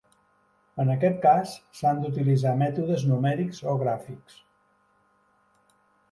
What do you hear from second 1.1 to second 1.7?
cas,